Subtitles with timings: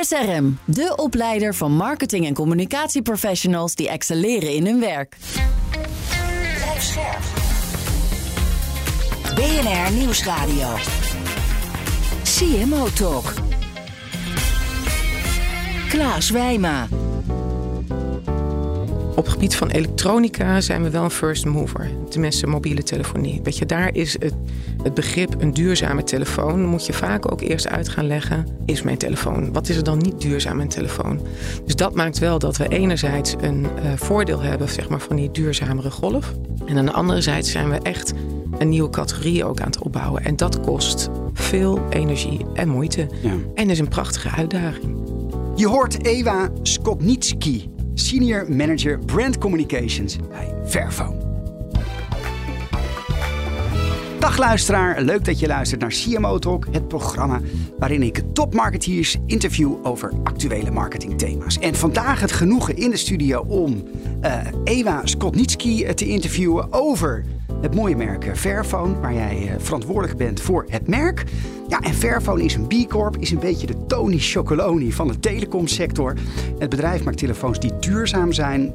[0.00, 5.16] SRM, de opleider van marketing- en communicatieprofessionals die excelleren in hun werk.
[9.34, 10.68] BNR Nieuwsradio.
[12.22, 13.32] CMO Talk.
[15.88, 16.88] Klaas Wijma.
[19.14, 21.90] Op het gebied van elektronica zijn we wel een first mover.
[22.08, 23.40] Tenminste, mobiele telefonie.
[23.42, 24.34] Weet je, daar is het,
[24.82, 26.60] het begrip een duurzame telefoon.
[26.60, 29.52] Dan moet je vaak ook eerst uit gaan leggen: is mijn telefoon?
[29.52, 31.20] Wat is er dan niet duurzaam aan telefoon?
[31.64, 35.30] Dus dat maakt wel dat we enerzijds een uh, voordeel hebben zeg maar, van die
[35.30, 36.34] duurzamere golf.
[36.66, 38.12] En aan de andere zijde zijn we echt
[38.58, 40.24] een nieuwe categorie ook aan het opbouwen.
[40.24, 43.06] En dat kost veel energie en moeite.
[43.22, 43.34] Ja.
[43.54, 44.96] En is een prachtige uitdaging.
[45.56, 51.30] Je hoort Ewa Skotnitsky Senior Manager Brand Communications bij Fairphone.
[54.18, 57.40] Dag luisteraar, leuk dat je luistert naar CMO Talk, het programma
[57.78, 61.58] waarin ik topmarketeers interview over actuele marketingthema's.
[61.58, 63.84] En vandaag het genoegen in de studio om
[64.22, 67.24] uh, Ewa Skotnitsky te interviewen over
[67.62, 71.24] het mooie merk Fairphone, waar jij verantwoordelijk bent voor het merk.
[71.68, 75.18] Ja, en Fairphone is een B Corp, is een beetje de Tony Chocoloni van de
[75.18, 76.14] telecomsector.
[76.58, 78.74] Het bedrijf maakt telefoons die duurzaam zijn,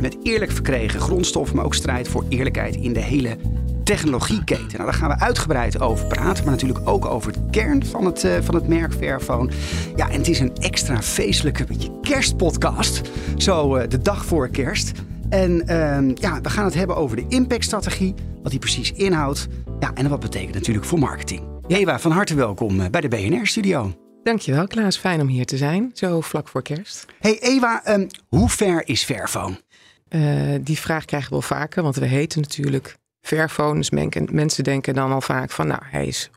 [0.00, 3.36] met eerlijk verkregen grondstoffen, maar ook strijd voor eerlijkheid in de hele
[3.84, 4.70] technologieketen.
[4.72, 8.24] Nou, daar gaan we uitgebreid over praten, maar natuurlijk ook over de kern van het,
[8.24, 9.50] uh, van het merk Fairphone.
[9.96, 14.92] Ja, en het is een extra feestelijke beetje kerstpodcast, zo uh, de dag voor kerst.
[15.28, 19.48] En uh, ja, we gaan het hebben over de impactstrategie, wat die precies inhoudt.
[19.80, 21.42] Ja, en wat betekent natuurlijk voor marketing.
[21.66, 24.01] Ewa, van harte welkom bij de BNR-studio.
[24.22, 27.06] Dankjewel Klaas, fijn om hier te zijn, zo vlak voor kerst.
[27.20, 29.60] Hey Ewa, um, hoe ver is Fairphone?
[30.08, 33.74] Uh, die vraag krijgen we wel vaker, want we heten natuurlijk Fairphone.
[33.74, 33.90] Dus
[34.30, 36.30] mensen denken dan al vaak van, nou, hij is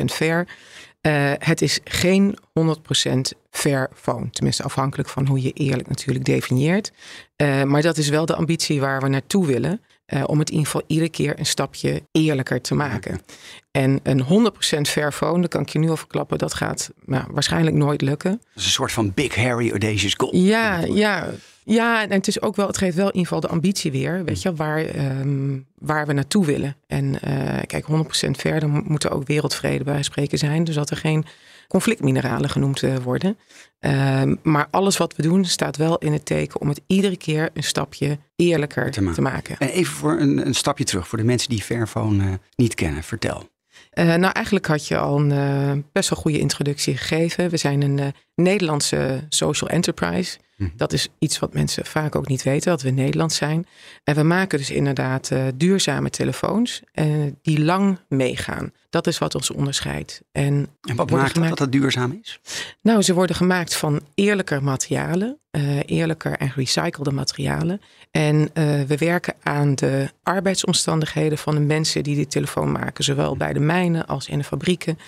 [0.00, 0.48] 100% fair.
[1.06, 3.20] Uh, het is geen 100%
[3.50, 4.30] fair phone.
[4.30, 6.92] Tenminste, afhankelijk van hoe je eerlijk natuurlijk definieert.
[7.36, 9.80] Uh, maar dat is wel de ambitie waar we naartoe willen.
[10.06, 13.20] Uh, om het in ieder geval iedere keer een stapje eerlijker te maken.
[13.70, 17.24] En een 100% fair phone, dat kan ik je nu al verklappen, dat gaat nou,
[17.30, 18.30] waarschijnlijk nooit lukken.
[18.30, 20.36] Dat is een soort van big, hairy, audacious goal.
[20.36, 21.30] Ja, ja.
[21.64, 24.24] Ja, en het, is ook wel, het geeft wel in ieder geval de ambitie weer,
[24.24, 26.76] weet je, waar, um, waar we naartoe willen.
[26.86, 30.64] En uh, kijk, 100% verder moet er ook wereldvrede bij spreken zijn.
[30.64, 31.24] Dus dat er geen
[31.68, 33.38] conflictmineralen genoemd uh, worden.
[33.80, 37.50] Um, maar alles wat we doen staat wel in het teken om het iedere keer
[37.54, 39.56] een stapje eerlijker te, ma te maken.
[39.58, 43.02] En even voor een, een, stapje terug, voor de mensen die Fairphone uh, niet kennen,
[43.02, 43.48] vertel.
[43.94, 47.50] Uh, nou, eigenlijk had je al een uh, best wel goede introductie gegeven.
[47.50, 50.38] We zijn een Nederlandse social enterprise.
[50.56, 50.68] Hm.
[50.76, 53.66] Dat is iets wat mensen vaak ook niet weten, dat we Nederland zijn.
[54.04, 56.82] En we maken dus inderdaad duurzame telefoons
[57.42, 58.72] die lang meegaan.
[58.90, 60.22] Dat is wat ons onderscheidt.
[60.32, 61.48] En, en wat maakt gemaakt...
[61.48, 62.40] dat dat duurzaam is?
[62.80, 65.38] Nou, ze worden gemaakt van eerlijker materialen.
[65.50, 67.80] Uh, eerlijker en gerecyclede materialen.
[68.10, 68.50] En
[68.86, 73.04] we werken aan de arbeidsomstandigheden van de mensen die die telefoon maken.
[73.04, 74.98] Zowel bij de mijnen als in de fabrieken.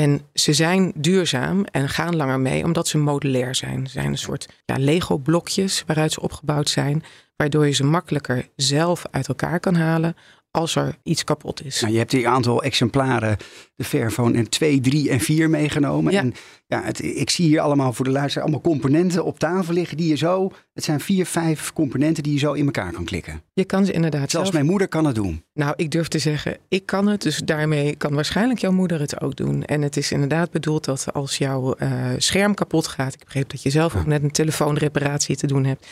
[0.00, 3.86] En ze zijn duurzaam en gaan langer mee omdat ze modulair zijn.
[3.86, 7.02] Ze zijn een soort ja, Lego-blokjes waaruit ze opgebouwd zijn.
[7.36, 10.16] Waardoor je ze makkelijker zelf uit elkaar kan halen
[10.54, 11.80] als er iets kapot is.
[11.80, 13.36] Nou, je hebt die aantal exemplaren,
[13.76, 16.12] de Fairphone en 2, 3 en 4 meegenomen.
[16.12, 16.20] Ja.
[16.20, 16.34] En
[16.66, 20.08] ja, het, ik zie hier allemaal voor de luisteraar allemaal componenten op tafel liggen die
[20.08, 23.42] je zo, het zijn vier, vijf componenten die je zo in elkaar kan klikken.
[23.52, 24.52] Je kan ze inderdaad Zelfs zelf...
[24.52, 25.44] mijn moeder kan het doen.
[25.54, 29.20] Nou, ik durf te zeggen, ik kan het, dus daarmee kan waarschijnlijk jouw moeder het
[29.20, 29.64] ook doen.
[29.64, 33.62] En het is inderdaad bedoeld dat als jouw uh, scherm kapot gaat, ik begreep dat
[33.62, 33.98] je zelf ja.
[33.98, 35.86] ook net een telefoonreparatie te doen hebt.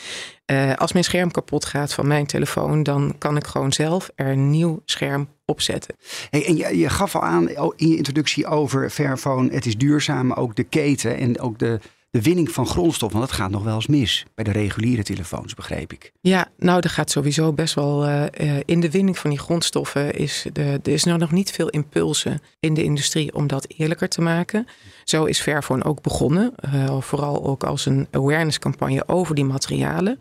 [0.51, 4.27] Uh, als mijn scherm kapot gaat van mijn telefoon, dan kan ik gewoon zelf er
[4.27, 5.95] een nieuw scherm opzetten.
[6.29, 10.31] Hey, en je, je, gaf al aan in je introductie over Fairphone, het is duurzaam,
[10.31, 11.79] ook de keten en ook de,
[12.09, 13.11] de winning van grondstof.
[13.11, 16.11] Want dat gaat nog wel eens mis bij de reguliere telefoons, begreep ik.
[16.21, 18.25] Ja, nou, er gaat sowieso best wel uh,
[18.65, 20.13] in de winning van die grondstoffen.
[20.13, 24.09] Is de, er is nou nog niet veel impulsen in de industrie om dat eerlijker
[24.09, 24.67] te maken.
[25.03, 26.53] Zo is Fairphone ook begonnen.
[26.73, 30.19] Uh, vooral ook als een awareness campagne over die materialen.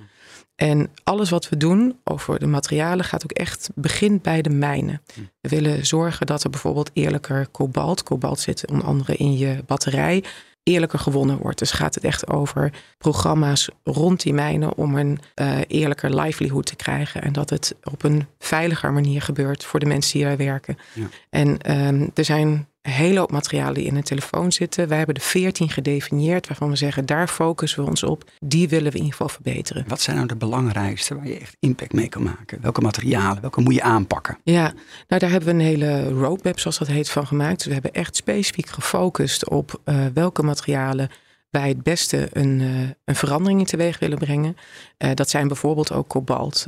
[0.56, 5.02] En alles wat we doen over de materialen gaat ook echt begint bij de mijnen.
[5.40, 10.24] We willen zorgen dat er bijvoorbeeld eerlijker kobalt, kobalt zit onder andere in je batterij,
[10.62, 11.58] eerlijker gewonnen wordt.
[11.58, 16.76] Dus gaat het echt over programma's rond die mijnen om een uh, eerlijker livelihood te
[16.76, 17.22] krijgen.
[17.22, 20.78] En dat het op een veiliger manier gebeurt voor de mensen die daar werken.
[20.92, 21.06] Ja.
[21.30, 24.88] En um, er zijn een hele hoop materialen die in een telefoon zitten.
[24.88, 28.30] Wij hebben de 14 gedefinieerd waarvan we zeggen, daar focussen we ons op.
[28.40, 29.84] Die willen we in ieder geval verbeteren.
[29.88, 32.60] Wat zijn nou de belangrijkste waar je echt impact mee kan maken?
[32.60, 34.38] Welke materialen, welke moet je aanpakken?
[34.44, 34.72] Ja,
[35.08, 37.56] nou daar hebben we een hele roadmap, zoals dat heet, van gemaakt.
[37.56, 41.10] Dus we hebben echt specifiek gefocust op uh, welke materialen
[41.50, 44.56] wij het beste een, uh, een verandering in teweeg willen brengen.
[44.98, 46.66] Uh, dat zijn bijvoorbeeld ook kobalt,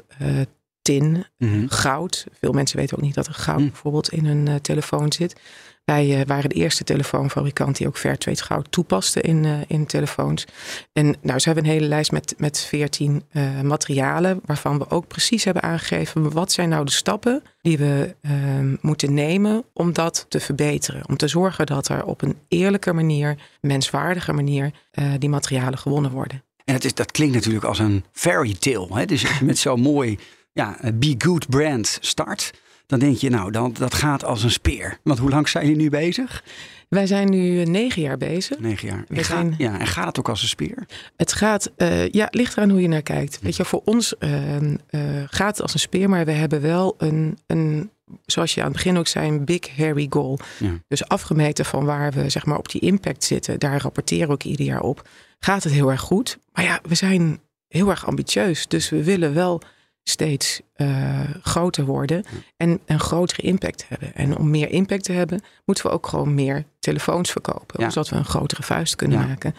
[0.82, 1.04] tin,
[1.38, 1.68] mm -hmm.
[1.68, 2.26] goud.
[2.40, 3.68] Veel mensen weten ook niet dat er goud mm.
[3.68, 5.40] bijvoorbeeld in een telefoon zit.
[5.84, 10.44] Wij uh, waren de eerste telefoonfabrikant die ook Fairtrade goud toepaste in, uh, in telefoons.
[10.92, 15.08] En nou, ze hebben een hele lijst met, met 14 uh, materialen, waarvan we ook
[15.08, 20.26] precies hebben aangegeven wat zijn nou de stappen die we ehm, moeten nemen om dat
[20.28, 21.08] te verbeteren.
[21.08, 24.70] Om te zorgen dat er op een eerlijke manier, menswaardige manier,
[25.18, 26.42] die materialen gewonnen worden.
[26.64, 28.88] En het is, dat klinkt natuurlijk als een fairy tale.
[28.98, 29.04] Hè?
[29.04, 30.18] Dus met zo'n mooi
[30.52, 32.52] ja, Be Good brand start
[32.86, 34.98] dan denk je, nou, dan, dat gaat als een speer.
[35.02, 36.44] Want hoe lang zijn jullie nu bezig?
[36.88, 38.58] Wij zijn nu negen jaar bezig.
[38.58, 39.04] Negen jaar.
[39.08, 39.54] En, zijn...
[39.58, 40.86] ja, en gaat het ook als een speer?
[41.16, 43.38] Het gaat, uh, ja, ligt eraan hoe je naar kijkt.
[43.42, 44.70] Weet je, voor ons uh, uh,
[45.26, 47.90] gaat het als een speer, maar we hebben wel een, een
[48.26, 50.38] zoals je aan het begin ook zei, een big hairy goal.
[50.58, 50.70] Ja.
[50.88, 54.42] Dus afgemeten van waar we zeg maar op die impact zitten, daar rapporteren we ook
[54.42, 55.08] ieder jaar op.
[55.38, 56.38] Gaat het heel erg goed?
[56.52, 58.68] Maar ja, we zijn heel erg ambitieus.
[58.68, 59.62] Dus we willen wel
[60.04, 62.24] steeds uh, groter worden
[62.56, 64.14] en een grotere impact hebben.
[64.14, 67.90] En om meer impact te hebben, moeten we ook gewoon meer telefoons verkopen, ja.
[67.90, 69.26] zodat we een grotere vuist kunnen ja.
[69.26, 69.54] maken.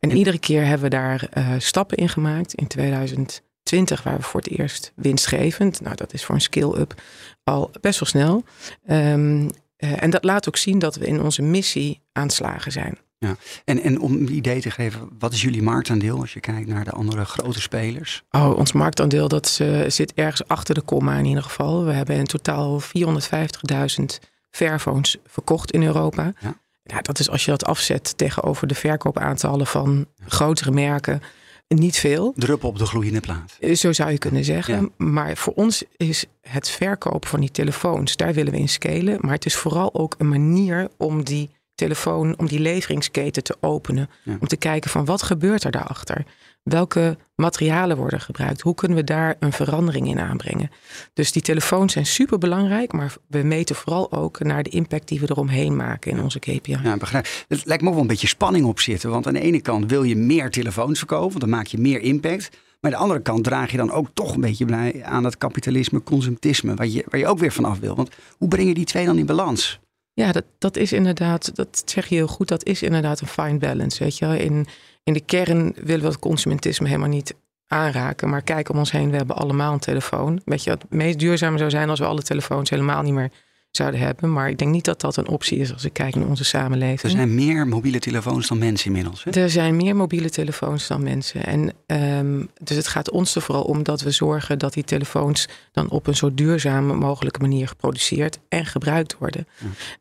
[0.00, 2.54] En, en, iedere keer hebben we daar uh, stappen in gemaakt.
[2.54, 5.80] In 2020 waren we voor het eerst winstgevend.
[5.80, 7.02] Nou, dat is voor een skill-up
[7.44, 8.44] al best wel snel.
[8.90, 12.98] Um, uh, en dat laat ook zien dat we in onze missie aanslagen zijn.
[13.18, 16.68] Ja, en, en om een idee te geven, wat is jullie marktaandeel als je kijkt
[16.68, 18.22] naar de andere grote spelers?
[18.30, 21.84] Oh, ons marktaandeel dat uh, zit ergens achter de komma in ieder geval.
[21.84, 24.04] We hebben in totaal 450.000
[24.50, 26.32] Fairphones verkocht in Europa.
[26.40, 26.60] Ja.
[26.82, 27.00] ja.
[27.00, 31.22] dat is als je dat afzet tegenover de verkoopaantallen van grotere merken,
[31.68, 32.32] niet veel.
[32.36, 33.56] Drup op de gloeiende plaat.
[33.60, 34.74] Eh, zo zou je kunnen zeggen.
[34.74, 35.04] Ja.
[35.04, 39.18] Maar voor ons is het verkopen van die telefoons, daar willen we in scalen.
[39.20, 44.10] Maar het is vooral ook een manier om die telefoon om die leveringsketen te openen.
[44.22, 44.36] Ja.
[44.40, 46.24] Om te kijken van wat gebeurt er daarachter?
[46.62, 48.60] Welke materialen worden gebruikt?
[48.60, 50.70] Hoe kunnen we daar een verandering in aanbrengen?
[51.12, 55.20] Dus die telefoons zijn super belangrijk, maar we meten vooral ook naar de impact die
[55.20, 56.78] we eromheen maken in onze KPI.
[56.82, 57.26] Ja, begrijp.
[57.48, 59.10] Het lijkt me ook wel een beetje spanning op zitten.
[59.10, 62.00] Want aan de ene kant wil je meer telefoons verkopen, want dan maak je meer
[62.00, 62.50] impact.
[62.80, 65.38] Maar aan de andere kant draag je dan ook toch een beetje bij aan dat
[65.38, 67.94] kapitalisme, consumptisme, waar je, waar je ook weer vanaf wil.
[67.94, 69.80] Want hoe breng je die twee dan in balans?
[70.18, 73.58] Ja, dat, dat is inderdaad, dat zeg je heel goed, dat is inderdaad een fine
[73.58, 74.04] balance.
[74.04, 74.38] Weet je?
[74.38, 74.66] In,
[75.04, 77.34] in de kern willen we het consumentisme helemaal niet
[77.66, 78.28] aanraken.
[78.28, 80.40] Maar kijk om ons heen, we hebben allemaal een telefoon.
[80.44, 83.30] Weet je, het meest duurzame zou zijn als we alle telefoons helemaal niet meer
[83.70, 84.32] zouden hebben.
[84.32, 87.02] Maar ik denk niet dat dat een optie is als ik kijk naar onze samenleving.
[87.02, 89.24] Er zijn meer mobiele telefoons dan mensen inmiddels.
[89.24, 89.30] Hè?
[89.30, 91.44] Er zijn meer mobiele telefoons dan mensen.
[91.44, 91.72] En
[92.18, 95.90] um, dus het gaat ons er vooral om dat we zorgen dat die telefoons dan
[95.90, 99.46] op een zo duurzame mogelijke manier geproduceerd en gebruikt worden.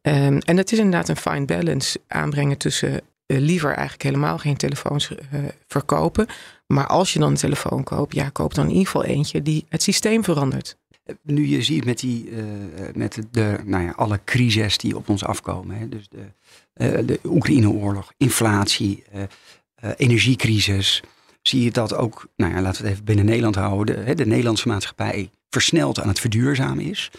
[0.02, 0.26] Ja.
[0.26, 4.58] Um, en het is inderdaad een fine balance aanbrengen tussen uh, liever eigenlijk helemaal geen
[4.58, 6.28] telefoons uh, verkopen.
[6.68, 9.66] Maar als je dan een telefoon koopt, ja, koop dan in ieder geval eentje die
[9.70, 10.78] het systeem verandert.
[11.22, 12.44] Nu je ziet met, die, uh,
[12.94, 15.78] met de, nou ja, alle crises die op ons afkomen.
[15.78, 16.18] Hè, dus de,
[17.00, 19.24] uh, de Oekraïne-oorlog, inflatie, uh,
[19.98, 21.04] energiecrisis.
[21.42, 24.06] Zie je dat ook, nou ja, laten we het even binnen Nederland houden.
[24.06, 27.12] De, de Nederlandse maatschappij versneld aan het verduurzamen is.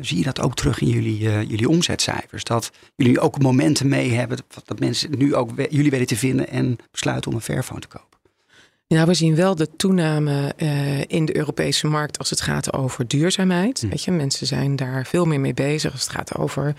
[0.00, 2.44] zie je dat ook terug in jullie, jullie omzetcijfers?
[2.44, 6.48] Dat jullie ook momenten mee hebben dat, dat mensen nu ook jullie weten te vinden
[6.48, 8.18] en besluiten om een Fairphone te kopen?
[8.92, 13.08] Nou, we zien wel de toename uh, in de Europese markt als het gaat over
[13.08, 13.80] duurzaamheid.
[13.80, 13.88] Hm.
[13.88, 16.74] Weet je, mensen zijn daar veel meer mee bezig als het gaat over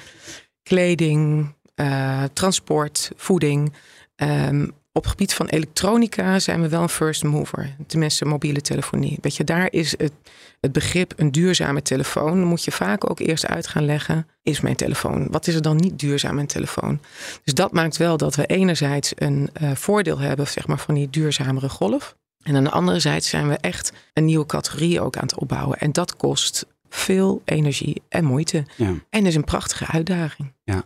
[0.63, 3.74] kleding, uh, transport, voeding.
[4.15, 7.75] Um, op het gebied van elektronica zijn we wel een first mover.
[7.88, 9.17] Tenminste, mobiele telefonie.
[9.21, 10.12] Weet je, daar is het,
[10.59, 12.39] het begrip een duurzame telefoon.
[12.39, 14.27] Dan moet je vaak ook eerst uit gaan leggen.
[14.43, 15.27] Is mijn telefoon?
[15.31, 17.00] Wat is er dan niet duurzaam aan telefoon?
[17.43, 21.09] Dus dat maakt wel dat we enerzijds een uh, voordeel hebben zeg maar, van die
[21.09, 22.15] duurzamere golf.
[22.43, 25.79] En aan de andere zijde zijn we echt een nieuwe categorie ook aan het opbouwen.
[25.79, 28.65] En dat kost veel energie en moeite.
[28.75, 28.93] Ja.
[29.09, 30.53] En is een prachtige uitdaging.
[30.63, 30.83] Ja.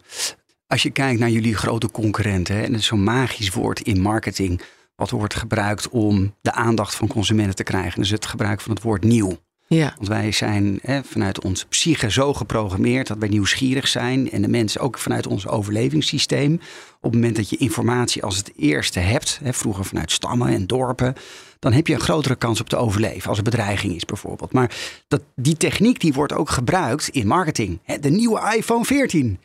[0.67, 4.61] Als je kijkt naar jullie grote concurrenten, en het is zo'n magisch woord in marketing,
[4.95, 8.83] wat wordt gebruikt om de aandacht van consumenten te krijgen, is het gebruik van het
[8.83, 9.37] woord nieuw.
[9.67, 9.93] Ja.
[9.95, 14.31] Want wij zijn hè, vanuit onze psyche zo geprogrammeerd dat wij nieuwsgierig zijn.
[14.31, 16.53] En de mensen ook vanuit ons overlevingssysteem.
[16.53, 20.67] Op het moment dat je informatie als het eerste hebt, hè, vroeger vanuit stammen en
[20.67, 21.13] dorpen,
[21.59, 24.51] dan heb je een grotere kans op te overleven als er bedreiging is bijvoorbeeld.
[24.53, 24.75] Maar
[25.07, 27.79] dat, die techniek die wordt ook gebruikt in marketing.
[27.83, 29.39] Hè, de nieuwe iPhone 14,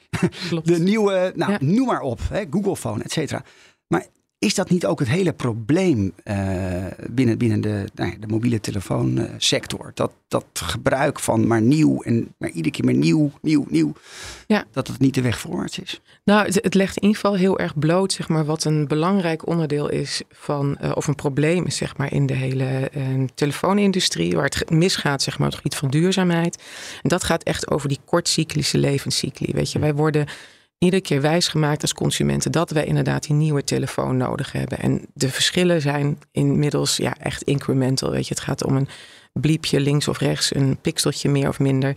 [0.48, 0.66] Klopt.
[0.72, 1.58] de nieuwe, nou Ja.
[1.60, 3.44] noem maar op, hè, Google Phone, et cetera.
[3.86, 4.06] Maar
[4.42, 6.36] is dat niet ook het hele probleem eh,
[7.10, 9.90] binnen, binnen de, nou ja, de mobiele telefoonsector?
[9.94, 13.92] Dat, dat gebruik van maar nieuw en maar iedere keer maar nieuw, nieuw, nieuw.
[14.46, 14.64] Ja.
[14.70, 16.00] Dat het niet de weg voorwaarts is.
[16.24, 19.46] Nou, het, het legt in ieder geval heel erg bloot, zeg maar, wat een belangrijk
[19.46, 23.02] onderdeel is van, eh, of een probleem is, zeg maar, in de hele eh,
[23.34, 26.62] telefoonindustrie, waar het misgaat, zeg maar, op het gebied van duurzaamheid.
[27.02, 29.52] En dat gaat echt over die kortcyclische levenscycli.
[29.52, 30.26] Weet je, wij worden
[30.82, 34.78] iedere keer wijsgemaakt als consumenten dat wij inderdaad die nieuwe telefoon nodig hebben.
[34.78, 38.10] En de verschillen zijn inmiddels ja, echt incremental.
[38.10, 38.88] Weet je, het gaat om een
[39.32, 41.96] bliepje links of rechts, een pixeltje meer of minder.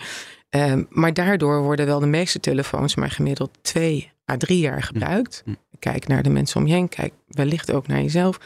[0.49, 5.41] Ehm, maar daardoor worden wel de meeste telefoons maar gemiddeld twee à drie jaar gebruikt.
[5.45, 5.53] Hm.
[5.79, 8.39] Kijk naar de mensen om je heen, kijk wellicht ook naar jezelf.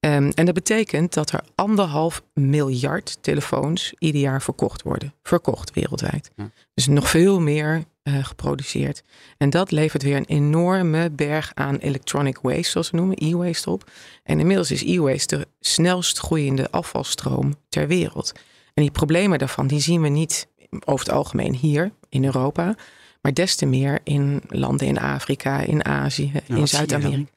[0.00, 5.14] Ehm, en dat betekent dat er anderhalf miljard telefoons ieder jaar verkocht worden.
[5.22, 6.30] Verkocht wereldwijd.
[6.74, 9.02] Dus nog veel meer eh, geproduceerd.
[9.36, 13.90] En dat levert weer een enorme berg aan electronic waste, zoals we noemen, e-waste op.
[14.22, 18.32] En inmiddels is e-waste de snelst groeiende afvalstroom ter wereld.
[18.74, 20.48] En die problemen daarvan, die zien we niet
[20.84, 22.74] over het algemeen hier in Europa.
[23.20, 26.68] Maar des te meer in landen in Afrika, in Azië, in dan?
[26.68, 27.30] Zuid-Amerika.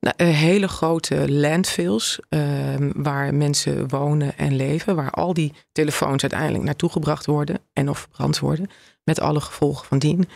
[0.00, 4.96] Nou, eh, hele grote landfills ehm, waar mensen wonen en leven.
[4.96, 8.70] Waar al die telefoons uiteindelijk naartoe gebracht worden en of verbrand worden.
[9.04, 10.28] Met alle gevolgen van dien.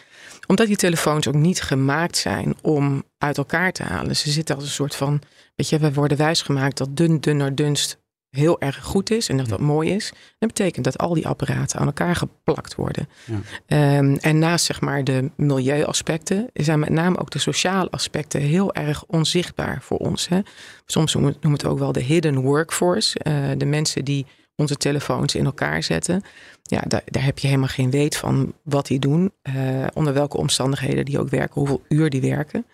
[0.47, 4.17] Omdat die telefoons ook niet gemaakt zijn om uit elkaar te halen.
[4.17, 5.21] Ze zitten als een soort van,
[5.55, 8.02] weet je, we worden wijsgemaakt dat dun, dunner, dunst
[8.37, 10.13] heel erg goed is en dat dat mooi is.
[10.39, 13.09] Dat betekent dat al die apparaten aan elkaar geplakt worden.
[13.25, 13.41] Ja.
[13.67, 18.75] Ehm, en naast zeg maar de milieuaspecten zijn met name ook de sociale aspecten heel
[18.75, 20.29] erg onzichtbaar voor ons.
[20.29, 20.41] Hè?
[20.87, 23.19] Soms noemen we het ook wel de hidden workforce.
[23.19, 26.23] eh, de mensen die onze telefoons in elkaar zetten.
[26.63, 29.33] Ja, daar, daar heb je helemaal geen weet van wat die doen.
[29.43, 29.55] eh,
[29.95, 32.67] onder welke omstandigheden die ook werken, hoeveel uur die werken.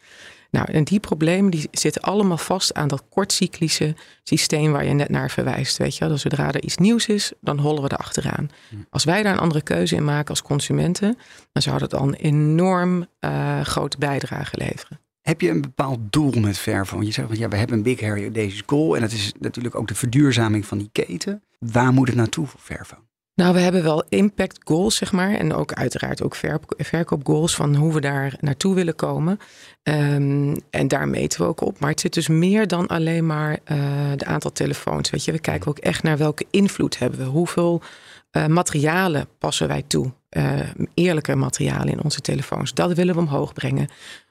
[0.50, 5.09] Nou, en die problemen die zitten allemaal vast aan dat kortcyclische systeem waar je net
[5.09, 5.76] naar verwijst.
[5.76, 6.09] Weet je, wel.
[6.09, 8.50] dus zodra er iets nieuws is, dan hollen we er achteraan.
[8.90, 11.19] Als wij daar een andere keuze in maken als consumenten,
[11.52, 15.00] dan zou dat al een enorm eh, grote bijdrage leveren.
[15.21, 17.05] Heb je een bepaald doel met Fairphone?
[17.05, 18.95] Je zegt, van, ja, we hebben een big hairy deze goal.
[18.95, 21.43] En dat is natuurlijk ook de verduurzaming van die keten.
[21.59, 23.08] Waar moet het naartoe voor Fairphone?
[23.38, 25.35] Nou, we hebben wel impact goals, zeg maar.
[25.35, 26.37] En ook uiteraard ook
[26.76, 29.38] verkoopgoals van hoe we daar naartoe willen komen.
[29.83, 31.80] Ehm, en daar meten we ook op.
[31.80, 35.11] Maar het zit dus meer dan alleen maar eh de aantal telefoons.
[35.11, 37.25] Weet je, we kijken ook echt naar welke invloed hebben we.
[37.25, 37.83] Hoeveel
[38.30, 40.12] eh, materialen passen wij toe?
[40.28, 40.61] Eh,
[40.95, 42.75] eerlijke materialen in onze telefoons.
[42.75, 43.88] Dat willen we omhoog brengen.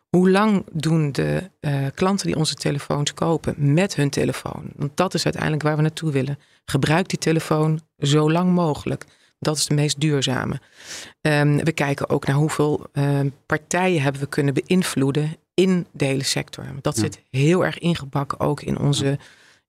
[0.09, 1.49] Hoe lang doen de
[1.95, 4.71] klanten die onze telefoons kopen met hun telefoon?
[4.75, 6.37] Want dat is uiteindelijk waar we naartoe willen.
[6.71, 9.05] Gebruik die telefoon zo lang mogelijk.
[9.39, 10.59] Dat is de meest duurzame.
[11.21, 16.23] Ehm, we kijken ook naar hoeveel ehm, partijen hebben we kunnen beïnvloeden in de hele
[16.23, 16.65] sector.
[16.81, 17.01] Dat Ja.
[17.01, 19.19] zit heel erg ingebakken ook in onze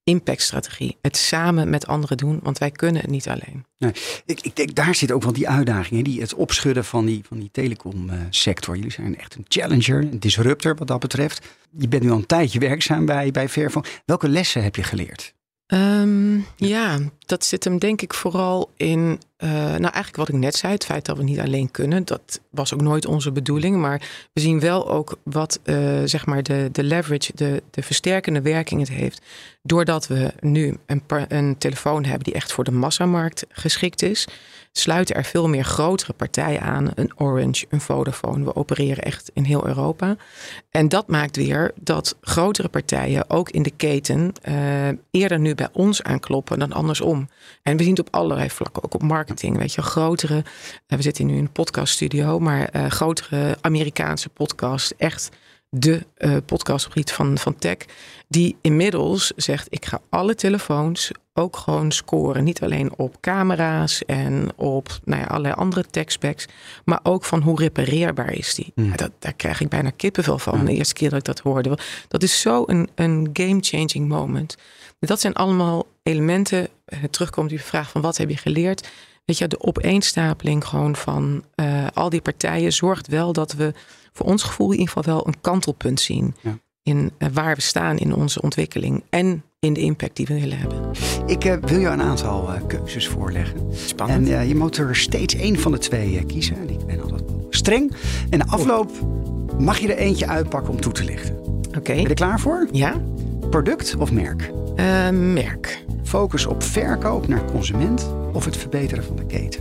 [0.05, 0.97] impactstrategie.
[1.02, 3.64] Het samen met anderen doen, want wij kunnen het niet alleen.
[4.26, 5.97] Ik, ik denk, daar zit ook wel die uitdaging.
[5.97, 6.02] Hè?
[6.02, 8.76] Die, het opschudden van die, van die telecomsector.
[8.76, 11.47] Jullie zijn echt een challenger, een disruptor wat dat betreft.
[11.78, 13.87] Je bent nu al een tijdje werkzaam bij, bij Fairphone.
[14.05, 15.35] Welke lessen heb je geleerd?
[15.69, 20.55] Ehm, ja, dat zit hem denk ik vooral in, eh, nou eigenlijk wat ik net
[20.55, 24.29] zei, het feit dat we niet alleen kunnen, dat was ook nooit onze bedoeling, maar
[24.33, 28.81] we zien wel ook wat eh, zeg maar de, de leverage, de, de versterkende werking
[28.81, 29.23] het heeft,
[29.63, 34.27] doordat we nu een, een telefoon hebben die echt voor de massamarkt geschikt is,
[34.78, 39.44] sluiten er veel meer grotere partijen aan, een Orange, een Vodafone, we opereren echt in
[39.44, 40.16] heel Europa.
[40.70, 45.68] En dat maakt weer dat grotere partijen ook in de keten eh, eerder nu bij
[45.73, 47.28] ons aankloppen dan andersom.
[47.62, 49.56] En we zien het op allerlei vlakken, ook op marketing.
[49.56, 50.44] Weet je, grotere,
[50.87, 55.28] eh, we zitten nu in een podcaststudio, maar eh, grotere Amerikaanse podcast, echt
[55.70, 56.06] de
[56.47, 57.76] podcast op van, van tech,
[58.28, 62.44] die inmiddels zegt: ik ga alle telefoons ook gewoon scoren.
[62.44, 66.47] Niet alleen op camera's en op nou ja, allerlei andere tech specs,
[66.85, 68.73] maar ook van hoe repareerbaar is die.
[68.75, 70.64] Ja, dat, daar krijg ik bijna kippenvel van Ja.
[70.64, 71.78] de eerste keer dat ik dat hoorde.
[72.08, 74.56] Dat is zo een, een game-changing moment.
[74.99, 76.68] Dat zijn allemaal elementen.
[76.85, 78.88] eh, terugkomt die vraag van wat heb je geleerd?
[79.25, 83.73] Weet je, de opeenstapeling gewoon van eh, al die partijen zorgt wel dat we
[84.12, 86.35] voor ons gevoel in ieder geval wel een kantelpunt zien.
[86.42, 86.58] Ja.
[86.88, 89.02] In eh, waar we staan in onze ontwikkeling.
[89.11, 90.90] En in de impact die we willen hebben.
[91.26, 93.61] Ik uh, wil je een aantal uh, keuzes voorleggen.
[93.73, 94.28] Spannend.
[94.28, 96.57] En uh, je moet er steeds één van de twee kiezen.
[96.57, 97.92] En ik ben altijd streng.
[98.30, 98.90] En de afloop
[99.59, 101.37] mag je er eentje uitpakken om toe te lichten.
[101.68, 101.80] Oké.
[101.80, 102.68] Ben je er klaar voor?
[102.73, 103.02] Ja.
[103.50, 104.50] Product of merk?
[105.12, 105.85] Merk.
[106.02, 109.61] Focus op verkoop naar consument of het verbeteren van de keten?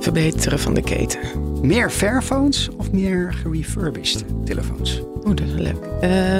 [0.00, 1.20] Verbeteren van de keten.
[1.62, 5.02] Meer Fairphones of meer gerefurbished telefoons?
[5.24, 5.88] Oeh, dat is leuk.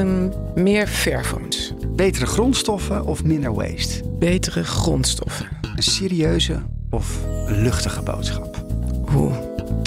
[0.00, 1.75] Um, meer Fairphones.
[1.96, 4.02] Betere grondstoffen of minder waste?
[4.18, 5.49] Betere grondstoffen.
[5.76, 8.64] Een serieuze of luchtige boodschap?
[9.14, 9.37] Oeh,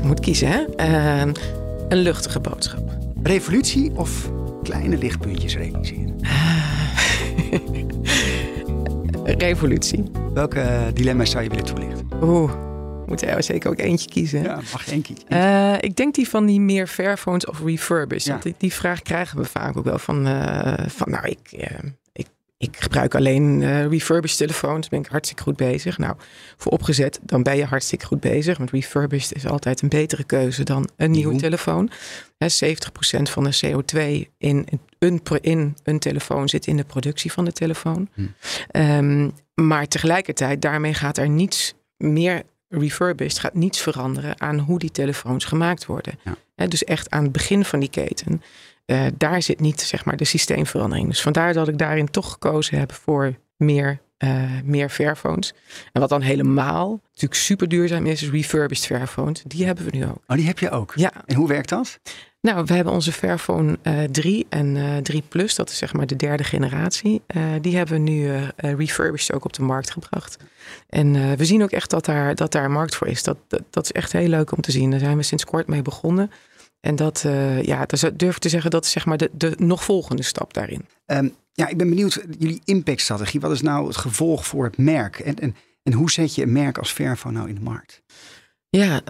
[0.03, 0.63] moet kiezen hè?
[0.77, 1.31] Uh,
[1.89, 2.97] een luchtige boodschap.
[3.24, 4.31] Revolutie of
[4.63, 6.15] kleine lichtpuntjes realiseren?
[9.38, 10.04] Revolutie.
[10.34, 12.08] Welke dilemma's zou je willen toelichten?
[12.22, 12.51] Oeh,
[13.06, 14.44] moet jij zeker ook eentje kiezen.
[14.44, 15.25] Ja, mag één kiezen.
[15.30, 18.25] Uh, ik denk die van die meer Fairphones of refurbished.
[18.25, 18.32] Ja.
[18.32, 21.68] Want die, die, vraag krijgen we vaak ook wel van, uh, van nou, ik, uh,
[22.67, 24.89] ik, ik gebruik alleen refurbished telefoons.
[24.89, 25.98] Ben ik hartstikke goed bezig.
[25.98, 26.15] Nou,
[26.57, 28.57] voor opgezet, dan ben je hartstikke goed bezig.
[28.57, 31.39] Want refurbished is altijd een betere keuze dan een nieuwe Nieuw.
[31.39, 31.89] telefoon.
[32.38, 32.77] He, 70%
[33.22, 34.67] van de CO2 in
[35.00, 38.10] een, in een telefoon zit in de productie van de telefoon.
[38.13, 38.22] Hm.
[38.72, 44.91] Um, maar tegelijkertijd, daarmee gaat er niets meer refurbished gaat niets veranderen aan hoe die
[44.91, 46.19] telefoons gemaakt worden.
[46.55, 46.67] Ja.
[46.67, 48.41] dus echt aan het begin van die keten.
[48.86, 51.08] Uh, daar zit niet zeg maar de systeemverandering.
[51.08, 55.54] Dus vandaar dat ik daarin toch gekozen heb voor meer, uh, meer Fairphones.
[55.92, 59.44] En wat dan helemaal natuurlijk super duurzaam is, is refurbished Fairphones.
[59.48, 60.22] Die hebben we nu ook.
[60.27, 60.94] Oh, die heb je ook?
[60.96, 61.12] Ja.
[61.25, 62.00] En hoe werkt dat?
[62.42, 66.08] Nou, we hebben onze Fairphone uh, 3 en uh, 3 Plus, dat is zeg maar
[66.08, 67.22] de derde generatie.
[67.62, 70.38] Die hebben we nu refurbished ook op de markt gebracht.
[70.89, 73.24] En we zien ook echt dat daar, dat daar markt voor is.
[73.24, 74.92] Dat, dat, dat, is echt heel leuk om te zien.
[74.92, 76.32] Daar zijn we sinds kort mee begonnen.
[76.86, 77.25] En dat,
[77.62, 80.54] ja, dat durf ik te zeggen, dat is zeg maar de, de nog volgende stap
[80.54, 80.86] daarin.
[81.06, 85.20] Um, ja, ik ben benieuwd, jullie impactstrategie, wat is nou het gevolg voor het merk?
[85.20, 88.01] En, en, en hoe zet je een merk als Fairphone nou in de markt?
[88.75, 89.01] Ja,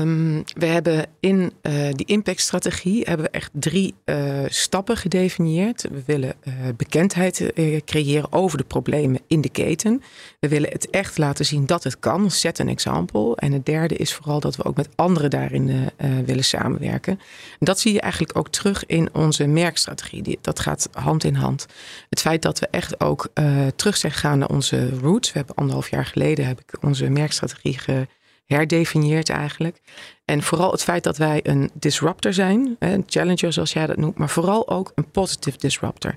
[0.00, 5.82] um, we hebben in uh, die impactstrategie hebben we echt drie uh, stappen gedefinieerd.
[5.90, 7.52] We willen uh, bekendheid
[7.84, 10.02] creëren over de problemen in de keten.
[10.40, 12.30] We willen het echt laten zien dat het kan.
[12.30, 13.36] Set een example.
[13.36, 15.90] En het derde is vooral dat we ook met anderen daarin
[16.24, 17.12] willen samenwerken.
[17.58, 20.38] En dat zie je eigenlijk ook terug in onze merkstrategie.
[20.40, 21.66] Dat gaat hand in hand.
[22.10, 23.28] Het feit dat we echt ook
[23.76, 25.32] terug zijn gegaan naar onze roots.
[25.32, 28.06] We hebben anderhalf jaar geleden heb ik onze merkstrategie ge
[28.46, 29.80] herdefinieert eigenlijk.
[30.24, 34.18] En vooral het feit dat wij een disruptor zijn, een challenger zoals jij dat noemt,
[34.18, 36.16] maar vooral ook een positive disruptor.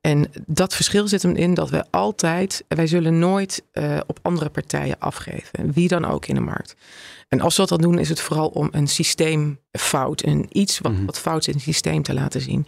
[0.00, 4.50] En dat verschil zit hem in dat we altijd, wij zullen nooit uh, op andere
[4.50, 6.76] partijen afgeven, wie dan ook in de markt.
[7.28, 8.88] En als we dat doen, is het vooral om een
[9.78, 12.66] systeemfout, en iets wat, wat fout in het systeem te laten zien.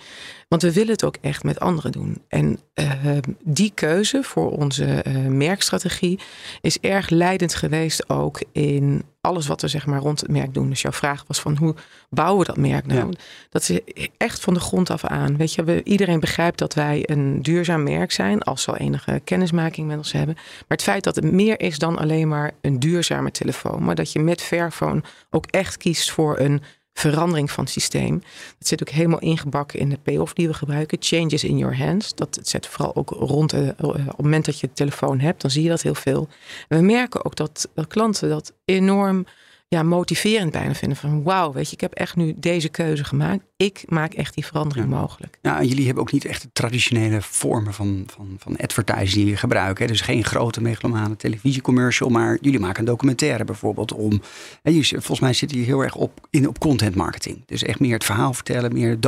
[0.48, 2.22] Want we willen het ook echt met anderen doen.
[2.28, 6.18] En uh, die keuze voor onze uh, merkstrategie
[6.60, 10.68] is erg leidend geweest ook in alles wat we zeg maar rond het merk doen.
[10.68, 11.74] Dus jouw vraag was van hoe
[12.10, 13.10] bouwen we dat merk nou?
[13.10, 13.18] Ja.
[13.50, 13.80] Dat is
[14.16, 15.36] echt van de grond af aan.
[15.36, 19.20] Weet je, we, iedereen begrijpt dat wij een duurzaam merk zijn, als ze al enige
[19.24, 20.34] kennismaking met ons hebben.
[20.34, 24.12] Maar het feit dat het meer is dan alleen maar een duurzame telefoon, maar dat
[24.12, 26.62] je met Fairphone ook echt kiest voor een
[26.98, 28.22] verandering van het systeem.
[28.58, 30.98] Dat zit ook helemaal ingebakken in de payoff die we gebruiken.
[31.00, 32.14] Changes in your hands.
[32.14, 35.50] Dat zet vooral ook rond de, op het moment dat je de telefoon hebt, dan
[35.50, 36.28] zie je dat heel veel.
[36.68, 39.26] We merken ook dat, dat klanten dat enorm
[39.68, 40.98] ja, motiverend bijna vinden.
[40.98, 43.44] Van wauw, weet je, ik heb echt nu deze keuze gemaakt.
[43.56, 44.96] Ik maak echt die verandering ja.
[44.96, 45.38] mogelijk.
[45.42, 49.20] Ja, en jullie hebben ook niet echt de traditionele vormen van, van, van advertising die
[49.22, 49.84] jullie gebruiken.
[49.84, 49.90] Hè?
[49.90, 54.22] Dus geen grote megalomane televisiecommercial, maar jullie maken een documentaire bijvoorbeeld om.
[54.62, 57.42] En jullie, volgens mij zitten jullie heel erg op, in, op content marketing.
[57.46, 59.00] Dus echt meer het verhaal vertellen, meer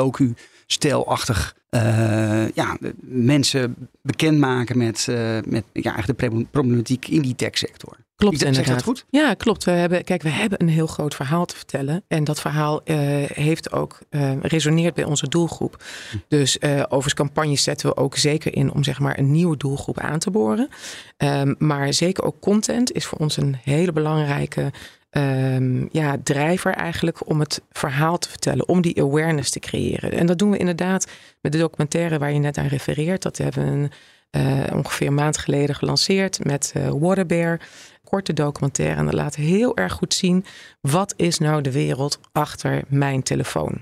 [0.70, 7.96] docu-stelachtig uh, ja, mensen bekendmaken met, uh, met ja, eigenlijk de problematiek in die techsector.
[8.16, 8.74] Klopt zeg inderdaad.
[8.74, 9.04] dat goed?
[9.10, 9.64] Ja, klopt.
[9.64, 12.02] We hebben, kijk, we hebben een heel groot verhaal te vertellen.
[12.08, 12.96] En dat verhaal uh,
[13.32, 15.84] heeft ook uh, resoneert bij onze doelgroep.
[16.28, 19.98] Dus uh, overigens campagnes zetten we ook zeker in om zeg maar een nieuwe doelgroep
[19.98, 20.68] aan te boren.
[21.18, 24.72] Um, maar zeker ook content is voor ons een hele belangrijke
[25.10, 30.12] um, ja, drijver eigenlijk om het verhaal te vertellen, om die awareness te creëren.
[30.12, 31.06] En dat doen we inderdaad
[31.40, 33.22] met de documentaire waar je net aan refereert.
[33.22, 33.88] Dat hebben we
[34.30, 37.60] uh, ongeveer een maand geleden gelanceerd met uh, Waterbear.
[38.04, 40.44] Korte documentaire en dat laat heel erg goed zien
[40.80, 43.80] wat is nou de wereld achter mijn telefoon.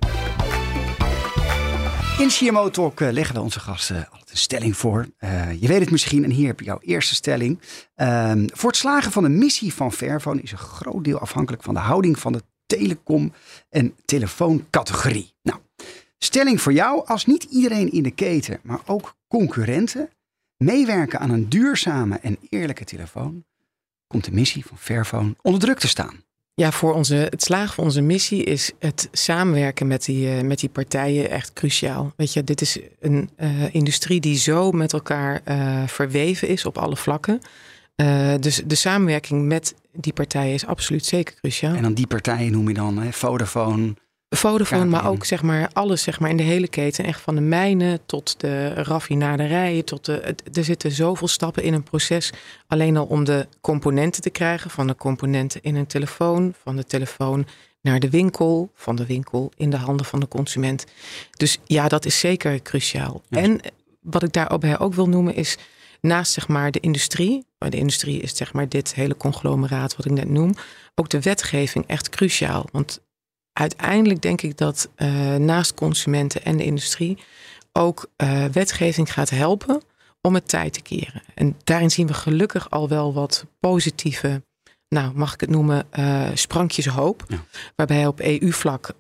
[2.19, 5.09] In CMO Talk uh, leggen we onze gasten altijd een stelling voor.
[5.19, 7.61] Uh, je weet het misschien en hier heb je jouw eerste stelling.
[7.97, 11.75] Uh, voor het slagen van de missie van Fairphone is een groot deel afhankelijk van
[11.75, 13.33] de houding van de telecom-
[13.69, 15.35] en telefooncategorie.
[15.43, 15.59] Nou,
[16.19, 17.07] stelling voor jou.
[17.07, 20.11] Als niet iedereen in de keten, maar ook concurrenten
[20.57, 23.45] meewerken aan een duurzame en eerlijke telefoon,
[24.07, 26.23] komt de missie van Fairphone onder druk te staan.
[26.59, 30.59] Ja, voor onze, het slagen van onze missie is het samenwerken met die, uh, met
[30.59, 32.13] die partijen echt cruciaal.
[32.17, 36.79] Weet je, dit is een uh, industrie die zo met elkaar uh, verweven is op
[36.79, 37.41] alle vlakken.
[38.41, 41.75] dus de samenwerking met die partijen is absoluut zeker cruciaal.
[41.75, 43.95] En dan die partijen noem je dan hè, Vodafone,
[44.37, 47.05] Vodafone, maar ook zeg maar alles zeg maar in de hele keten.
[47.05, 49.85] Echt van de mijnen tot de raffinaderijen.
[49.85, 52.33] Tot de, er zitten zoveel stappen in een proces.
[52.67, 54.71] Alleen al om de componenten te krijgen.
[54.71, 56.55] Van de componenten in een telefoon.
[56.63, 57.47] Van de telefoon
[57.81, 58.71] naar de winkel.
[58.75, 60.85] Van de winkel in de handen van de consument.
[61.37, 63.23] Dus ja, dat is zeker cruciaal.
[63.29, 63.39] Ja.
[63.39, 63.61] En
[64.01, 65.57] wat ik daarbij ook wil noemen is...
[66.01, 67.45] Naast zeg maar de industrie.
[67.59, 70.55] De industrie is zeg maar dit hele conglomeraat wat ik net noem.
[70.95, 72.65] Ook de wetgeving echt cruciaal.
[72.73, 73.01] Want
[73.59, 77.19] uiteindelijk denk ik dat uh, naast consumenten en de industrie
[77.73, 79.83] ook uh, wetgeving gaat helpen
[80.21, 81.23] om het tijd te keren.
[81.35, 84.43] En daarin zien we gelukkig al wel wat positieve,
[84.89, 87.25] nou mag ik het noemen, uh, sprankjes hoop.
[87.29, 87.45] Ja.
[87.77, 88.95] Waarbij op EU-vlak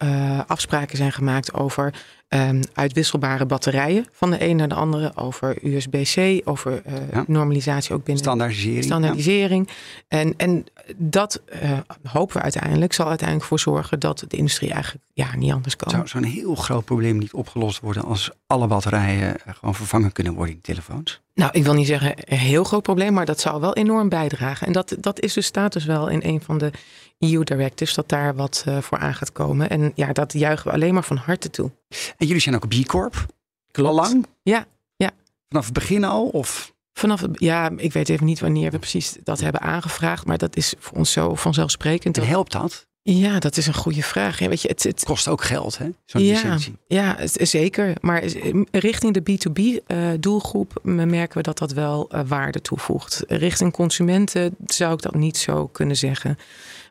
[0.46, 1.94] afspraken zijn gemaakt over
[2.28, 7.24] um, uitwisselbare batterijen van de een naar de andere, over USB-C, over uh, ja.
[7.26, 8.84] normalisatie ook binnen standaardisering.
[8.84, 9.68] standaardisering.
[9.68, 10.18] Ja.
[10.18, 10.64] En, en
[10.96, 15.52] dat uh, hopen we uiteindelijk, zal uiteindelijk voor zorgen dat de industrie eigenlijk ja, niet
[15.52, 15.90] anders kan.
[15.90, 20.54] Zou zo'n heel groot probleem niet opgelost worden als alle batterijen gewoon vervangen kunnen worden
[20.54, 21.20] in telefoons?
[21.34, 24.66] Nou, ik wil niet zeggen een heel groot probleem, maar dat zou wel enorm bijdragen.
[24.66, 26.70] En dat, dat is de status wel in een van de
[27.18, 29.70] EU-directives, dat daar wat uh, voor aan gaat komen.
[29.70, 31.70] En ja, dat juichen we alleen maar van harte toe.
[32.16, 33.26] En jullie zijn ook B Corp?
[33.70, 33.94] Klopt.
[33.94, 34.26] Lang?
[34.42, 35.10] Ja, ja.
[35.48, 36.26] Vanaf het begin al?
[36.26, 36.74] Of?
[36.92, 40.74] Vanaf, ja, ik weet even niet wanneer we precies dat hebben aangevraagd, maar dat is
[40.78, 42.18] voor ons zo vanzelfsprekend.
[42.18, 42.88] En helpt dat?
[43.02, 44.38] Ja, dat is een goede vraag.
[44.38, 45.88] Ja, weet je, het, het kost ook geld, hè?
[46.04, 46.76] Zo'n ja, licentie.
[46.86, 47.92] Ja, zeker.
[48.00, 48.22] Maar
[48.70, 53.24] richting de B2B-doelgroep uh, merken we dat dat wel uh, waarde toevoegt.
[53.26, 56.38] Richting consumenten zou ik dat niet zo kunnen zeggen.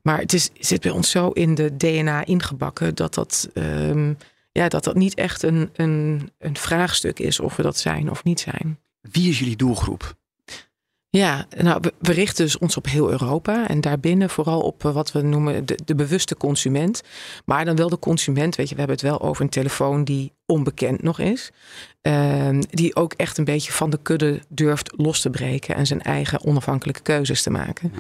[0.04, 4.18] Maar het is, zit bij ons zo in de DNA ingebakken dat dat, um,
[4.52, 8.24] ja, dat, dat niet echt een, een, een vraagstuk is of we dat zijn of
[8.24, 8.80] niet zijn.
[9.02, 10.17] Wie is jullie doelgroep?
[11.10, 15.22] Ja, nou, we, richten dus ons op heel Europa en daarbinnen vooral op wat we
[15.22, 17.04] noemen de, de bewuste consument.
[17.46, 20.34] Maar dan wel de consument, weet je, we hebben het wel over een telefoon die
[20.46, 21.52] onbekend nog is.
[22.02, 26.02] Uh, die ook echt een beetje van de kudde durft los te breken en zijn
[26.02, 27.94] eigen onafhankelijke keuzes te maken.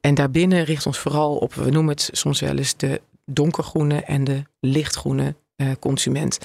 [0.00, 4.24] En daarbinnen richt ons vooral op, we noemen het soms wel eens de donkergroene en
[4.24, 6.38] de lichtgroene uh, consument.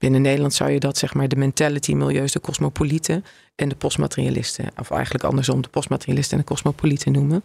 [0.00, 4.66] Binnen Nederland zou je dat zeg maar de mentality milieus, de cosmopolieten en de postmaterialisten,
[4.78, 7.44] of eigenlijk andersom de postmaterialisten en de cosmopolieten noemen.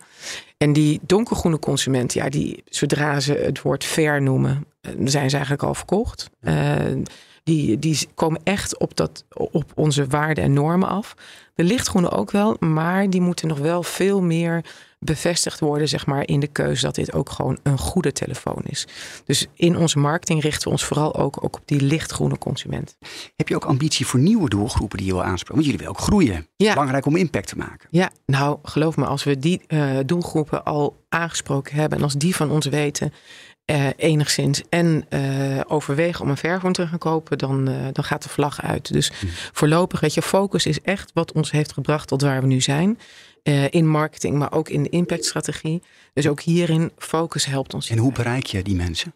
[0.57, 4.65] En die donkergroene consument, ja, die zodra ze het woord fair noemen,
[5.03, 6.29] zijn ze eigenlijk al verkocht.
[6.41, 6.75] Uh,
[7.43, 11.15] die, die komen echt op, dat, op onze waarden en normen af.
[11.55, 14.65] De lichtgroene ook wel, maar die moeten nog wel veel meer
[15.05, 18.87] bevestigd worden, zeg maar, in de keuze dat dit ook gewoon een goede telefoon is.
[19.25, 22.97] Dus in onze marketing richten we ons vooral ook, ook op die lichtgroene consument.
[23.35, 25.53] Heb je ook ambitie voor nieuwe doelgroepen die je wil aanspreken?
[25.53, 26.47] Want jullie willen ook groeien.
[26.55, 26.73] Ja.
[26.73, 27.87] Belangrijk om impact te maken.
[27.91, 32.35] Ja, nou geloof me, als we die uh, doelgroepen al aangesproken hebben en als die
[32.35, 33.13] van ons weten
[33.65, 38.29] uh, enigszins en uh, overwegen om een verfoon te gaan kopen, dan, dan gaat de
[38.29, 38.93] vlag uit.
[38.93, 39.29] Dus mm.
[39.51, 42.99] voorlopig, weet je, focus is echt wat ons heeft gebracht tot waar we nu zijn.
[43.69, 45.81] In marketing, maar ook in de impactstrategie.
[46.13, 47.89] Dus ook hierin, focus helpt ons.
[47.89, 49.13] En hoe bereik je die mensen?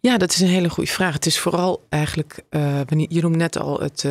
[0.00, 1.12] Ja, dat is een hele goede vraag.
[1.14, 2.44] Het is vooral eigenlijk,
[3.08, 4.06] je noemde net al het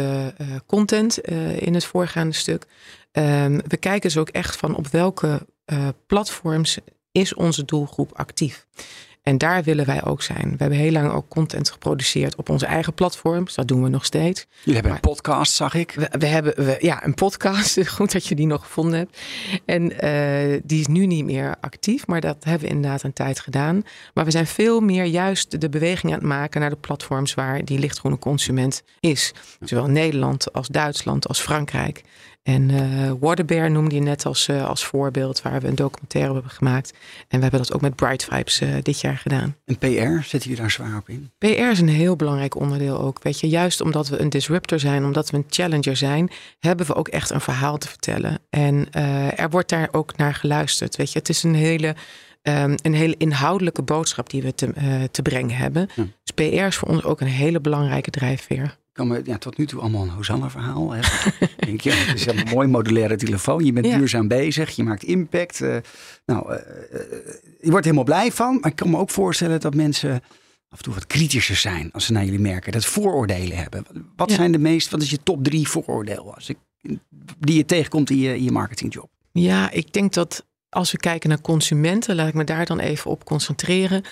[0.66, 1.18] content
[1.58, 2.66] in het voorgaande stuk.
[3.12, 5.48] Ehm, we kijken dus ook echt van op welke
[6.08, 6.78] platforms
[7.12, 8.66] is onze doelgroep actief.
[9.24, 10.50] En daar willen wij ook zijn.
[10.52, 13.56] We hebben heel lang ook content geproduceerd op onze eigen platforms.
[13.56, 14.46] Dat doen we nog steeds.
[14.50, 15.92] Jullie hebben maar, een podcast, zag ik.
[15.92, 17.88] We, we hebben we, ja, een podcast.
[17.96, 19.20] Goed dat je die nog gevonden hebt.
[19.66, 23.40] En uh, die is nu niet meer actief, maar dat hebben we inderdaad een tijd
[23.40, 23.84] gedaan.
[24.14, 27.66] Maar we zijn veel meer juist de beweging aan het maken naar de platforms waar
[27.66, 29.34] die lichtgroene consument is.
[29.60, 32.04] Zowel Nederland als Duitsland als Frankrijk.
[32.43, 36.51] En uh, Waterbear noemde je net als, uh, als voorbeeld, waar we een documentaire hebben
[36.51, 36.93] gemaakt.
[37.27, 39.56] En we hebben dat ook met Bright Vibes uh, dit jaar gedaan.
[39.65, 41.32] En PR, zetten jullie daar zwaar op in?
[41.38, 43.23] PR is een heel belangrijk onderdeel ook.
[43.23, 46.95] Weet je, juist omdat we een disruptor zijn, omdat we een challenger zijn, hebben we
[46.95, 48.39] ook echt een verhaal te vertellen.
[48.49, 48.91] En
[49.36, 50.95] er wordt daar ook naar geluisterd.
[50.95, 51.95] Weet je, het is een hele.
[52.45, 55.89] Um, een hele inhoudelijke boodschap die we te, te brengen hebben.
[55.95, 59.65] Dus PR is voor ons ook een hele belangrijke drijfveer kan me ja, tot nu
[59.65, 60.88] toe allemaal een Hosanna-verhaal.
[61.58, 63.65] denk je, het is een mooi modulaire telefoon.
[63.65, 63.97] Je bent ja.
[63.97, 65.62] duurzaam bezig, je maakt impact.
[65.62, 65.77] Uh,
[66.25, 66.60] nou, uh,
[66.93, 66.99] uh,
[67.62, 68.58] je wordt helemaal blij van.
[68.62, 70.23] Maar ik kan me ook voorstellen dat mensen
[70.69, 72.71] af en toe wat kritischer zijn als ze naar jullie merken.
[72.71, 73.86] Dat vooroordelen hebben.
[74.15, 74.36] Wat ja.
[74.36, 76.36] zijn de meest, wat is je top drie vooroordeel?
[76.36, 76.58] Als ik
[77.39, 79.10] die je tegenkomt in je, in je marketingjob?
[79.32, 83.12] Ja, ik denk dat als we kijken naar consumenten, laat ik me daar dan even
[83.12, 84.03] op concentreren.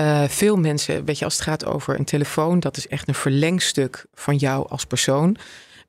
[0.00, 3.14] Uh, veel mensen, weet je, als het gaat over een telefoon, dat is echt een
[3.14, 5.36] verlengstuk van jou als persoon.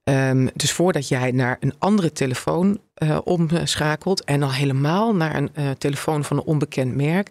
[0.03, 5.49] Um, dus voordat jij naar een andere telefoon uh, omschakelt en dan helemaal naar een
[5.57, 7.29] uh, telefoon van een onbekend merk,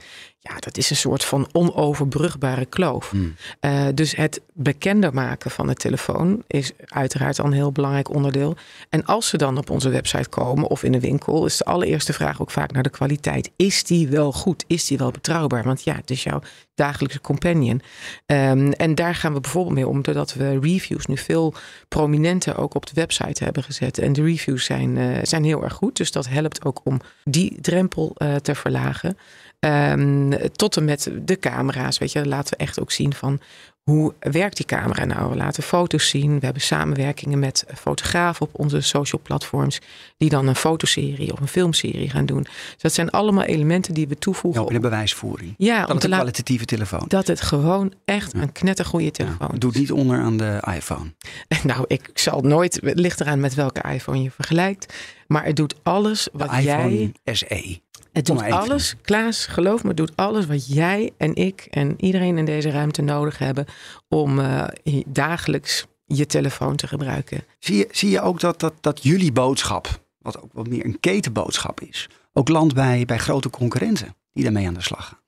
[0.48, 3.10] ja, dat is een soort van onoverbrugbare kloof.
[3.10, 3.34] Hmm.
[3.60, 8.56] Uh, dus het bekender maken van de telefoon is uiteraard al een heel belangrijk onderdeel.
[8.88, 12.12] En als ze dan op onze website komen of in de winkel, is de allereerste
[12.12, 13.50] vraag ook vaak naar de kwaliteit.
[13.56, 14.64] Is die wel goed?
[14.66, 15.64] Is die wel betrouwbaar?
[15.64, 16.40] Want ja, het is jouw
[16.74, 17.82] dagelijkse companion.
[18.26, 21.54] Um, en daar gaan we bijvoorbeeld mee om, doordat we reviews nu veel
[21.88, 23.98] prominenter ook op de website hebben gezet.
[23.98, 25.96] En de reviews zijn, zijn heel erg goed.
[25.96, 29.18] Dus dat helpt ook om die drempel uh, te verlagen.
[29.60, 31.98] Um, tot en met de camera's.
[31.98, 33.40] Weet je, laten we echt ook zien van
[33.84, 35.30] hoe werkt die camera nou?
[35.30, 36.38] We laten foto's zien.
[36.38, 39.80] We hebben samenwerkingen met fotografen op onze social platforms.
[40.16, 42.42] Die dan een fotoserie of een filmserie gaan doen.
[42.42, 44.62] Dus dat zijn allemaal elementen die we toevoegen.
[44.62, 45.54] Ja, de bewijsvoering.
[45.56, 47.04] Ja, dat het een kwalitatieve telefoon.
[47.08, 48.40] Dat het gewoon echt ja.
[48.40, 51.12] een knettergoeie telefoon ja, Doe niet onder aan de iPhone.
[51.62, 52.80] Nou, ik zal nooit.
[52.82, 54.94] Het ligt eraan met welke iPhone je vergelijkt.
[55.26, 57.12] Maar het doet alles wat de jij.
[57.24, 57.82] SE.
[58.14, 62.38] Het doet alles, Klaas, geloof me, het doet alles wat jij en ik en iedereen
[62.38, 63.66] in deze ruimte nodig hebben
[64.08, 64.64] om uh,
[65.06, 67.44] dagelijks je telefoon te gebruiken.
[67.58, 71.00] Zie je, zie je ook dat, dat, dat jullie boodschap, wat ook wat meer een
[71.00, 75.23] ketenboodschap is, ook landt bij, bij grote concurrenten die daarmee aan de slag gaan?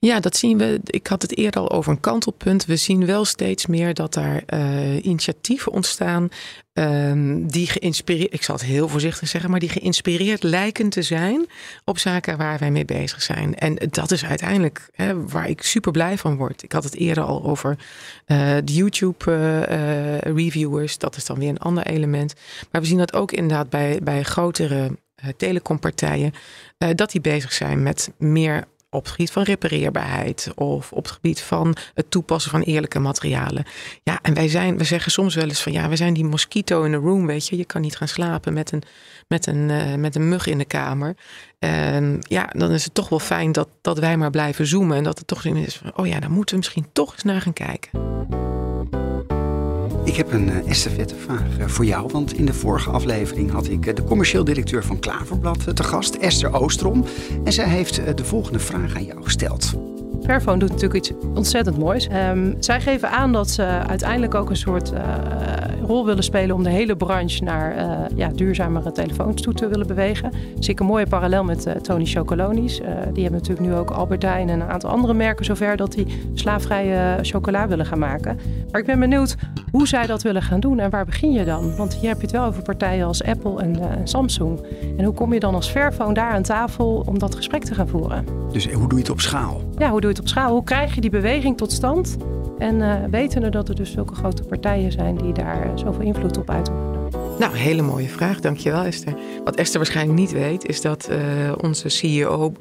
[0.00, 0.80] Ja, dat zien we.
[0.84, 2.64] Ik had het eerder al over een kantelpunt.
[2.64, 6.28] We zien wel steeds meer dat daar uh, initiatieven ontstaan.
[6.72, 11.46] Um, die geïnspireerd, ik zal het heel voorzichtig zeggen, maar die geïnspireerd lijken te zijn
[11.84, 13.54] op zaken waar wij mee bezig zijn.
[13.54, 16.62] En dat is uiteindelijk hè, waar ik super blij van word.
[16.62, 17.78] Ik had het eerder al over
[18.26, 20.92] uh, de YouTube-reviewers.
[20.92, 22.34] Uh, dat is dan weer een ander element.
[22.70, 24.90] Maar we zien dat ook inderdaad bij, bij grotere
[25.36, 26.32] telecompartijen.
[26.94, 31.40] dat die bezig zijn met meer op het gebied van repareerbaarheid of op het gebied
[31.40, 33.64] van het toepassen van eerlijke materialen.
[34.02, 36.82] Ja, en wij zijn, we zeggen soms wel eens van ja, we zijn die mosquito
[36.82, 37.56] in de room, weet je.
[37.56, 38.82] Je kan niet gaan slapen met een,
[39.28, 41.16] met een, uh, met een mug in de kamer.
[41.58, 45.04] En ja, dan is het toch wel fijn dat, dat wij maar blijven zoomen en
[45.04, 47.52] dat het toch is van, oh ja, daar moeten we misschien toch eens naar gaan
[47.52, 47.90] kijken.
[50.08, 52.08] Ik heb een uh, estafettevraag uh, voor jou.
[52.12, 56.14] Want in de vorige aflevering had ik uh, de commercieel directeur van Klaverblad te gast,
[56.14, 57.04] Esther Oostrom.
[57.44, 59.72] En zij heeft de volgende vraag aan jou gesteld.
[60.22, 62.08] Fairphone doet natuurlijk iets ontzettend moois.
[62.30, 64.92] Um, zij geven aan dat ze uiteindelijk ook een soort
[65.86, 67.74] rol willen spelen om de hele branche naar
[68.14, 70.32] ja, duurzamere telefoons toe te willen bewegen.
[70.58, 72.76] Zie ik een mooie parallel met Tony Chocolonis.
[73.12, 77.18] die hebben natuurlijk nu ook Albertijn en een aantal andere merken zover dat die slaafvrije
[77.22, 78.38] chocola willen gaan maken.
[78.70, 79.36] Maar ik ben benieuwd
[79.78, 81.76] hoe zij dat willen gaan doen en waar begin je dan?
[81.76, 84.60] Want hier heb je het wel over partijen als Apple en Samsung.
[84.96, 87.88] En hoe kom je dan als Fairphone daar aan tafel om dat gesprek te gaan
[87.88, 88.24] voeren?
[88.52, 89.62] Dus hoe doe je het op schaal?
[89.76, 90.52] Ja, hoe doe je het op schaal?
[90.52, 92.16] Hoe krijg je die beweging tot stand?
[92.58, 96.50] En uh, wetende dat er dus zulke grote partijen zijn die daar zoveel invloed op
[96.50, 97.08] uitoefenen.
[97.38, 98.40] Nou, hele mooie vraag.
[98.40, 99.14] Dankjewel Esther.
[99.44, 101.18] Wat Esther waarschijnlijk niet weet, is dat uh,
[101.62, 102.52] onze CEO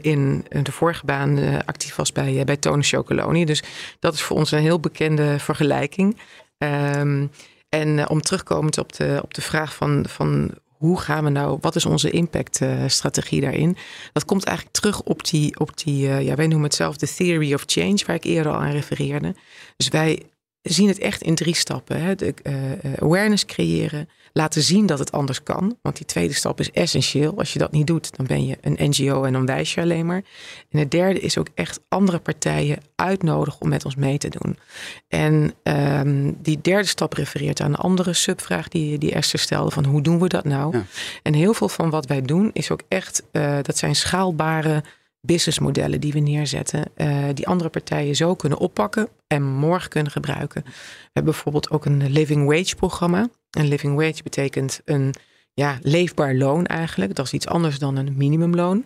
[0.00, 3.44] in de vorige baan uh, actief was bij, bij Tone Chocoloni.
[3.44, 3.62] Dus
[3.98, 6.20] dat is voor ons een heel bekende vergelijking.
[6.58, 7.30] Um,
[7.68, 11.76] en om terugkomend op de, op de vraag van, van hoe gaan we nou, wat
[11.76, 13.76] is onze impactstrategie uh, daarin?
[14.12, 17.54] Dat komt eigenlijk terug op die, op die ja, wij noemen het zelf de theory
[17.54, 19.34] of change, waar ik eerder al aan refereerde.
[19.76, 20.22] Dus wij
[20.62, 22.02] zien het echt in drie stappen.
[22.02, 22.14] Hè.
[22.14, 25.76] De, uh, awareness creëren, laten zien dat het anders kan.
[25.82, 27.38] Want die tweede stap is essentieel.
[27.38, 30.06] Als je dat niet doet, dan ben je een NGO en dan wijs je alleen
[30.06, 30.22] maar.
[30.70, 34.58] En het derde is ook echt andere partijen uitnodigen om met ons mee te doen.
[35.08, 39.84] En um, die derde stap refereert aan een andere subvraag die, die Esther stelde: van
[39.84, 40.76] hoe doen we dat nou?
[40.76, 40.84] Ja.
[41.22, 44.82] En heel veel van wat wij doen is ook echt, uh, dat zijn schaalbare
[45.24, 50.62] businessmodellen die we neerzetten, uh, die andere partijen zo kunnen oppakken en morgen kunnen gebruiken.
[50.64, 50.70] We
[51.12, 53.28] hebben bijvoorbeeld ook een living wage programma.
[53.50, 55.14] Een living wage betekent een
[55.54, 57.14] ja, leefbaar loon eigenlijk.
[57.14, 58.84] Dat is iets anders dan een minimumloon.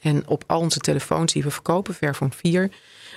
[0.00, 2.70] En op al onze telefoons die we verkopen, Fairphone 4,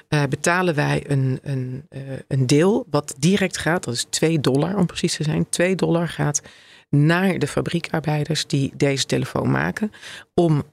[0.10, 3.84] uh, betalen wij een, een, uh, een deel wat direct gaat.
[3.84, 5.50] Dat is 2 dollar om precies te zijn.
[5.50, 6.42] 2 dollar gaat
[6.90, 9.92] naar de fabriekarbeiders die deze telefoon maken.
[10.34, 10.64] Om uh,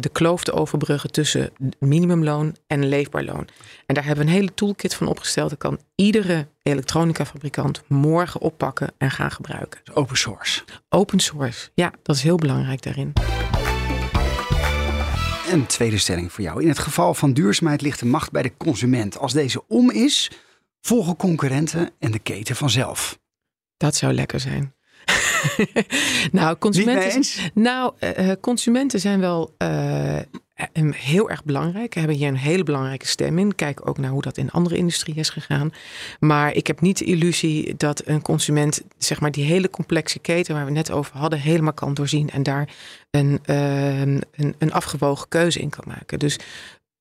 [0.00, 3.48] de kloof te overbruggen tussen minimumloon en leefbaar loon.
[3.86, 5.50] En daar hebben we een hele toolkit van opgesteld.
[5.50, 9.80] Dat kan iedere elektronica-fabrikant morgen oppakken en gaan gebruiken.
[9.94, 10.64] Open source.
[10.88, 13.12] Open source, ja, dat is heel belangrijk daarin.
[15.50, 16.62] Een tweede stelling voor jou.
[16.62, 19.18] In het geval van duurzaamheid ligt de macht bij de consument.
[19.18, 20.30] Als deze om is,
[20.80, 23.18] volgen concurrenten en de keten vanzelf.
[23.76, 24.74] Dat zou lekker zijn.
[26.32, 31.94] nou, consumenten, nou eh, eh, consumenten zijn wel eh, heel erg belangrijk.
[31.94, 33.54] Hebben hier een hele belangrijke stem in.
[33.54, 35.72] Kijk ook naar hoe dat in andere industrieën is gegaan.
[36.20, 40.54] Maar ik heb niet de illusie dat een consument, zeg maar, die hele complexe keten
[40.54, 42.68] waar we net over hadden, helemaal kan doorzien en daar
[43.10, 44.24] een, eh, een,
[44.58, 46.18] een afgewogen keuze in kan maken.
[46.18, 46.38] Dus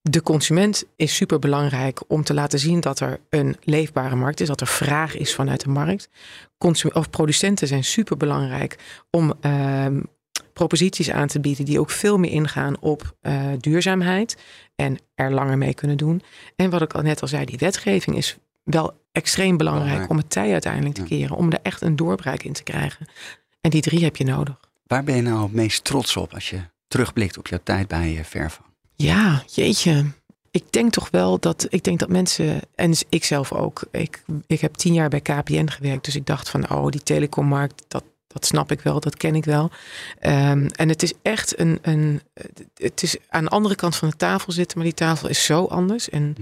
[0.09, 4.47] de consument is super belangrijk om te laten zien dat er een leefbare markt is,
[4.47, 6.09] dat er vraag is vanuit de markt.
[6.57, 8.77] Consum of producenten zijn super belangrijk
[9.11, 9.99] om ehm,
[10.53, 14.37] proposities aan te bieden die ook veel meer ingaan op eh, duurzaamheid
[14.75, 16.21] en er langer mee kunnen doen.
[16.55, 20.11] En wat ik al net al zei, die wetgeving is wel extreem belangrijk Belangrijk.
[20.11, 21.07] om het tij uiteindelijk te Ja.
[21.07, 23.05] keren, om er echt een doorbraak in te krijgen.
[23.61, 24.59] En die drie heb je nodig.
[24.87, 28.17] Waar ben je nou het meest trots op als je terugblikt op jouw tijd bij
[28.17, 28.61] eh, Verva?
[28.97, 30.05] Ja, jeetje.
[30.51, 34.61] Ik denk toch wel dat ik denk dat mensen, en ik zelf ook, ik, ik
[34.61, 38.45] heb tien jaar bij KPN gewerkt, dus ik dacht van, oh, die telecommarkt, dat, dat
[38.45, 39.71] snap ik wel, dat ken ik wel.
[40.19, 42.21] Ehm, en het is echt een, een,
[42.75, 45.65] het is aan de andere kant van de tafel zitten, maar die tafel is zo
[45.65, 46.09] anders.
[46.09, 46.41] En Hm.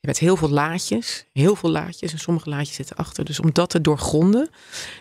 [0.00, 3.24] je hebt heel veel laadjes, heel veel laadjes, en sommige laadjes zitten achter.
[3.24, 4.48] Dus om dat te doorgronden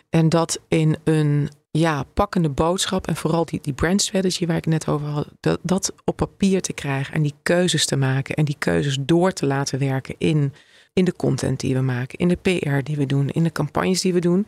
[0.09, 4.65] en dat in een ja, pakkende boodschap en vooral die, die brand strategy waar ik
[4.65, 8.45] net over had, dat, dat op papier te krijgen en die keuzes te maken en
[8.45, 10.53] die keuzes door te laten werken in,
[10.93, 14.01] in de content die we maken, in de PR die we doen, in de campagnes
[14.01, 14.47] die we doen,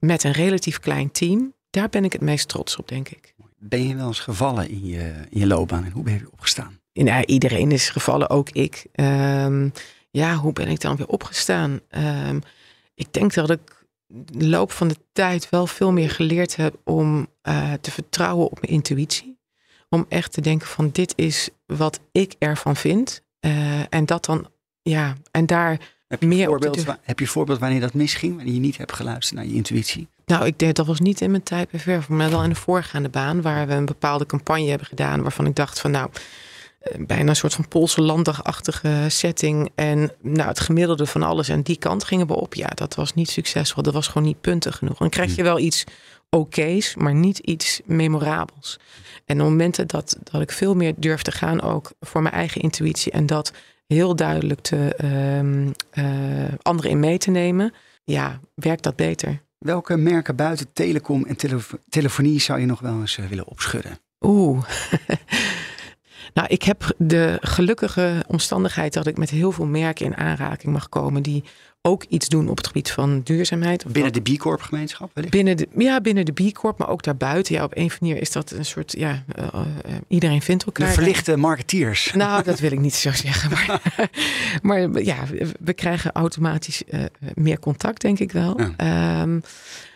[0.00, 3.34] met een relatief klein team, daar ben ik het meest trots op, denk ik.
[3.58, 6.78] Ben je wel eens gevallen in je, in je loopbaan en hoe ben je opgestaan?
[6.92, 8.86] Ja, iedereen is gevallen, ook ik.
[8.92, 9.68] Ehm,
[10.10, 11.80] ja, hoe ben ik dan weer opgestaan?
[11.88, 12.38] Ehm,
[12.94, 13.79] ik denk dat ik
[14.12, 18.60] de loop van de tijd wel veel meer geleerd heb om eh, te vertrouwen op
[18.60, 19.38] mijn intuïtie.
[19.88, 23.22] Om echt te denken van dit is wat ik ervan vind.
[23.40, 24.48] Eh, en dat dan,
[24.82, 27.80] ja, en daar, Heb je, Meer een op te voorbeeld, heb je een voorbeeld wanneer
[27.80, 28.36] dat misging?
[28.36, 30.08] Wanneer je niet hebt geluisterd naar je intuïtie?
[30.30, 33.08] nou, ik denk dat was niet in mijn tijd bij maar wel in de voorgaande
[33.08, 36.10] baan, waar we een bepaalde campagne hebben gedaan, waarvan ik dacht van nou,
[36.98, 39.70] bijna een soort van Poolse landagachtige setting.
[39.74, 42.54] En nou, het gemiddelde van alles en die kant gingen we op.
[42.54, 43.82] Ja, dat was niet succesvol.
[43.82, 44.98] Dat was gewoon niet punten genoeg.
[44.98, 45.84] Dan krijg je wel iets
[46.30, 48.78] oké's, maar niet iets memorabels.
[49.24, 52.60] En op momenten dat, dat ik veel meer durf te gaan, ook voor mijn eigen
[52.60, 53.52] intuïtie en dat
[53.86, 59.42] heel duidelijk te ehm, eh, anderen in mee te nemen, ja, werkt dat beter.
[59.58, 63.98] Welke merken buiten telecom en telefo- telefonie zou je nog wel eens eh, willen opschudden?
[64.20, 64.64] Oeh.
[66.34, 70.88] nou, ik heb de gelukkige omstandigheid dat ik met heel veel merken in aanraking mag
[70.88, 71.44] komen die
[71.82, 73.84] ook iets doen op het gebied van duurzaamheid.
[73.84, 75.34] Binnen de B Corp gemeenschap wellicht?
[75.34, 77.54] binnen de, ja, binnen de B Corp, maar ook daarbuiten.
[77.54, 79.62] Ja, op een of manier is dat een soort, ja, eh, eh,
[80.08, 80.92] iedereen vindt De elkaar.
[80.92, 82.12] verlichte marketeers.
[82.12, 83.50] Nou, dat wil ik niet zo zeggen.
[83.50, 83.80] Maar,
[84.62, 85.16] maar ja,
[85.60, 88.60] we krijgen automatisch eh, meer contact, denk ik wel.
[88.60, 88.72] Ja.
[88.76, 89.40] Ehm,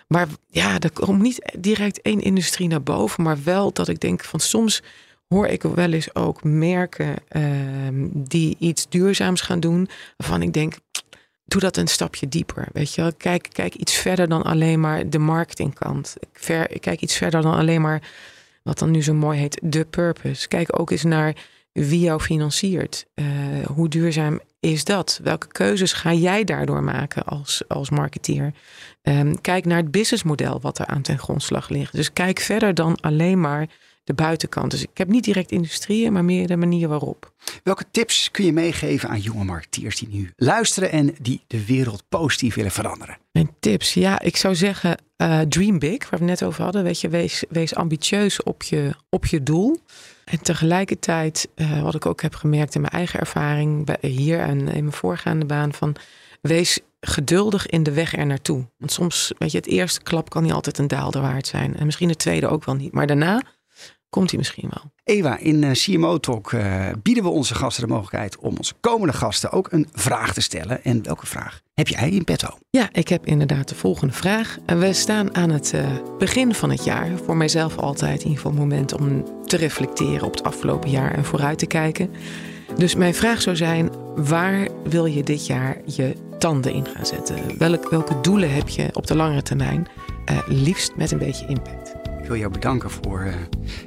[0.09, 3.23] maar ja, er komt niet direct één industrie naar boven.
[3.23, 4.83] Maar wel dat ik denk van soms
[5.28, 9.88] hoor ik wel eens ook merken ehm, die iets duurzaams gaan doen.
[10.16, 10.74] Waarvan ik denk,
[11.44, 12.68] doe dat een stapje dieper.
[12.72, 13.12] Weet je wel?
[13.16, 16.16] Kijk, kijk iets verder dan alleen maar de marketingkant.
[16.32, 18.02] Ver, kijk iets verder dan alleen maar
[18.62, 20.48] wat dan nu zo mooi heet, de purpose.
[20.48, 21.37] Kijk ook eens naar
[21.72, 23.06] wie jou financiert.
[23.14, 23.26] Eh,
[23.66, 25.20] hoe duurzaam is dat?
[25.22, 28.52] Welke keuzes ga jij daardoor maken als, als marketeer?
[29.02, 31.92] Ehm, kijk naar het businessmodel wat er aan ten grondslag ligt.
[31.92, 33.68] Dus kijk verder dan alleen maar
[34.04, 34.70] de buitenkant.
[34.70, 37.32] Dus ik heb niet direct industrieën, maar meer de manier waarop.
[37.62, 42.04] Welke tips kun je meegeven aan jonge marketeers die nu luisteren en die de wereld
[42.08, 43.18] positief willen veranderen?
[43.32, 46.82] Mijn tips, ja, ik zou zeggen, eh, dream big, waar we het net over hadden.
[46.82, 49.80] Weet je, wees, wees ambitieus op je, op je doel.
[50.24, 54.58] En tegelijkertijd, eh, wat ik ook heb gemerkt in mijn eigen ervaring bij, hier en
[54.58, 55.96] in mijn voorgaande baan, van
[56.40, 58.66] wees geduldig in de weg er naartoe.
[58.78, 61.76] Want soms, weet je, het eerste klap kan niet altijd een daalder waard zijn.
[61.76, 62.92] En misschien de tweede ook wel niet.
[62.92, 63.42] Maar daarna
[64.14, 64.92] komt hij misschien wel.
[65.16, 69.12] Ewa, in eh, CMO Talk eh, bieden we onze gasten de mogelijkheid om onze komende
[69.12, 70.85] gasten ook een vraag te stellen.
[70.85, 72.48] En welke vraag heb jij in petto?
[72.70, 74.59] Ja, ik heb inderdaad de volgende vraag.
[74.66, 75.87] We staan aan het eh,
[76.18, 77.09] begin van het jaar.
[77.24, 81.14] Voor mijzelf altijd in ieder geval een moment om te reflecteren op het afgelopen jaar
[81.14, 82.11] en vooruit te kijken.
[82.77, 87.59] Dus mijn vraag zou zijn: waar wil je dit jaar je tanden in gaan zetten?
[87.59, 89.86] Welk, welke doelen heb je op de langere termijn?
[90.47, 91.84] Liefst met een beetje impact.
[92.25, 93.35] Ik wil jou bedanken voor eh,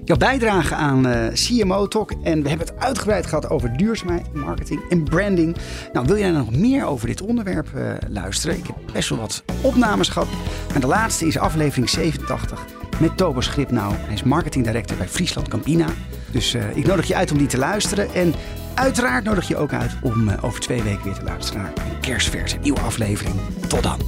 [0.05, 2.11] jouw bijdrage aan eh, CMO Talk.
[2.11, 5.57] En we hebben het uitgebreid gehad over duurzaamheid, marketing en branding.
[5.93, 8.57] Nou, wil jij nog meer over dit onderwerp eh, luisteren?
[8.57, 10.27] Ik heb best wel wat opnames gehad.
[10.73, 12.65] En de laatste is aflevering 87
[12.99, 13.91] met Tobas Gripnauw.
[13.91, 15.87] Hij is marketing director bij Friesland Campina.
[16.31, 18.13] Dus ik nodig je uit om die te luisteren.
[18.13, 18.33] En
[18.73, 22.57] uiteraard nodig je ook uit om over twee weken weer te luisteren naar een kerstverse
[22.57, 23.35] nieuwe aflevering.
[23.67, 23.99] Tot dan.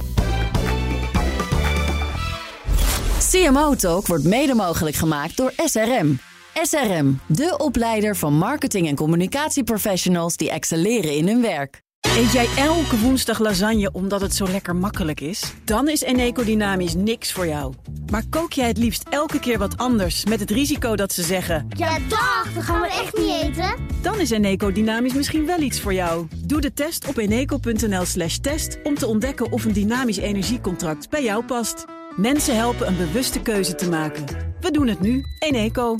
[3.30, 6.18] CMO Talk wordt mede mogelijk gemaakt door SRM.
[6.62, 11.82] SRM, de opleider van marketing- en communicatieprofessionals die excelleren in hun werk.
[12.00, 15.52] Eet jij elke woensdag lasagne omdat het zo lekker makkelijk is?
[15.64, 17.74] Dan is Eneco Dynamisch niks voor jou.
[18.10, 21.66] Maar kook jij het liefst elke keer wat anders met het risico dat ze zeggen...
[21.76, 23.74] Ja, dag, dat gaan we echt niet eten.
[24.02, 26.26] Dan is Eneco Dynamisch misschien wel iets voor jou.
[26.46, 31.22] Doe de test op eneco.nl slash test om te ontdekken of een dynamisch energiecontract bij
[31.22, 31.84] jou past.
[32.20, 34.24] Mensen helpen een bewuste keuze te maken.
[34.60, 35.24] We doen het nu.
[35.38, 35.96] Eneco.